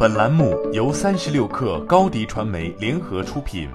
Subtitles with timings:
[0.00, 3.68] 本栏目由三十六氪高低传媒联合出品。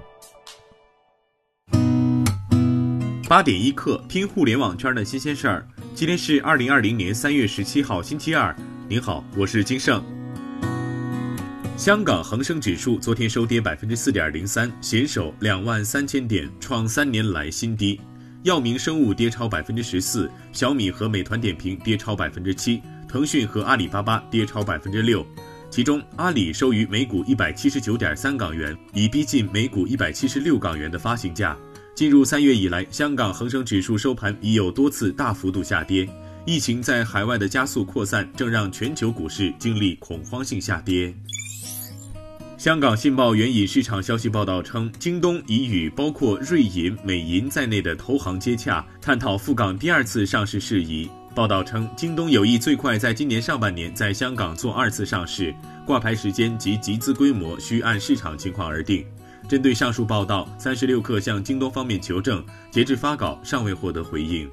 [3.28, 5.68] 八点一刻，听互联网圈的新鲜事儿。
[5.94, 8.56] 今天是二零二零年三月十七号，星期二。
[8.88, 10.02] 您好，我是金盛。
[11.76, 18.00] 香港恒生指数昨天收跌百分之四点零三，险守两万三千点，创三年来新低。
[18.44, 25.26] 药明生物跌超百分之十四，小米和美团点评跌超百分之七，腾讯和阿里巴巴跌超百分之六。
[25.74, 31.58] 其中，阿里收于每股一百七十九点三港元，已逼近每股一百七十六港元的发行价。
[31.96, 36.08] 进入三月以来，香港恒生指数收盘已有多次大幅度下跌，
[36.46, 41.12] 疫情在海外的加速扩散，正让全球股市经历恐慌性下跌。
[42.56, 51.10] 香港信报援引市场消息报道称，京东已与包括瑞银、美银在内的投行接洽，探讨赴港第二次上市事宜。
[51.36, 59.04] 报道称，京东有意最快在今年上半年在香港做二次上市，挂牌时间及集资规模需按市场情况而定。
[59.50, 64.48] 针对上述报道，三十六氪向京东方面求证，截至发稿尚未获得回应。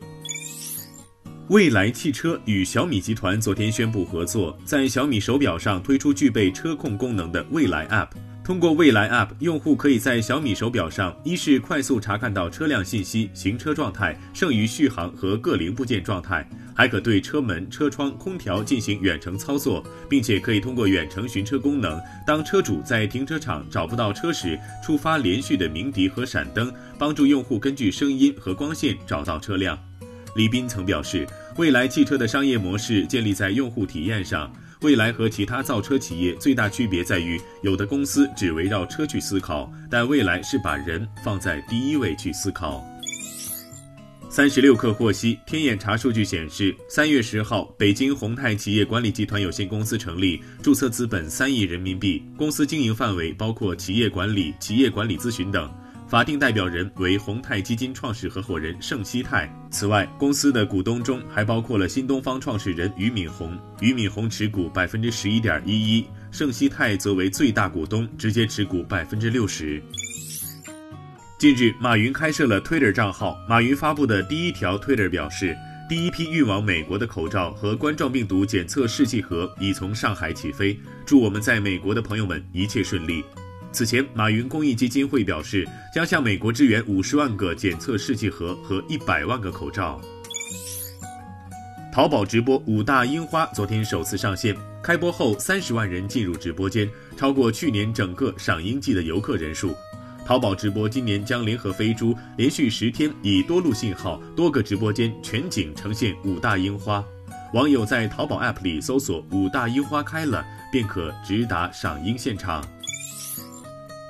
[1.48, 8.08] 蔚来汽车与小米集团昨天宣布合作，在小米手表上推出具备车控功能的蔚来 App。
[8.50, 29.78] 通过蔚来 App，用户可以在小米手表上，一是快速查看到车辆信息、行车状态、剩余续航和各零部件状态，还可对车门、车窗、空调进行远程操作，并且可以通过远程寻车功能，当车主在停车场找不到车时，触发连续的鸣笛和闪灯，帮助用户根据声音和光线找到车辆。
[30.34, 31.24] 李斌曾表示，
[31.56, 34.52] 蔚来汽车的商业模式建立在用户体验上。
[34.80, 42.82] 蔚来和其他造车企业最大区别在于，有的公司只围绕车去思考，但蔚来是把人放在第一位去思考。
[44.30, 55.68] 三十六氪获悉，天眼查数据显示，三月十号，北京宏泰企业管理集团有限公司成立，注册资本三亿人民币，公司经营范围包括企业管理、企业管理咨询等。
[56.10, 59.48] 法定代表人为宏泰基金创始合伙人盛希泰。
[59.70, 69.80] 此外，公司的股东中还包括了新东方创始人俞敏洪，俞敏洪持股百分之十一点一一，盛希泰则为最大股东，直接持股百分之六十。
[71.38, 73.38] 近日，马云开设了 Twitter 账号。
[73.48, 75.56] 马云发布的第一条 Twitter 表示，
[75.88, 83.22] 第一批运往美国的口罩和冠状病毒检测试剂盒已从上海起飞，祝我们在美国的朋友们一切顺利。
[83.72, 90.00] 此前，马云公益基金会表示，将向美国支援五十万个检测试剂盒和一百万个口罩。
[91.92, 99.74] 淘宝直播五大樱花昨天首次上线，开播后三十万人进入直播间，超过去年整个赏樱季的游客人数。
[100.26, 107.04] 淘宝直播今年将联合飞猪，连续十天以多路信号、多个直播间全景呈现五大樱花。
[107.52, 112.64] 网友在淘宝 App 里搜索“五大樱花开了”，便可直达赏樱现场。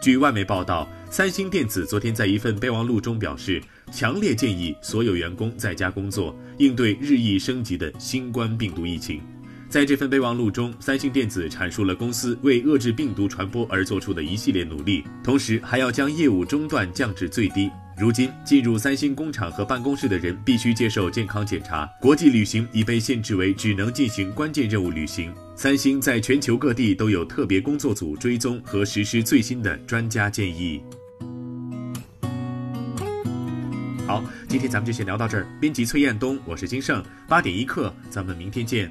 [0.01, 3.63] 据外媒报道，三星电子昨天在一份备忘录中表示，
[3.93, 9.21] 强烈建议所有员工在家工作，应对日益升级的新冠病毒疫情。
[9.69, 17.71] 在这份备忘录中，三星电子阐述了公司为遏制病毒传播而做出的一系列努力，同时还要将业务中断降至最低。
[18.01, 25.31] 如今，进入三星工厂和办公室的人必须接受健康检查，国际旅行已被限制为只能进行关键任务旅行。
[25.55, 30.83] 三星在全球各地都有特别工作组追踪和实施最新的专家建议。
[34.07, 35.47] 好，今天咱们就先聊到这儿。
[35.61, 38.91] 编辑崔彦东，我是金盛，八点一刻，咱们明天见。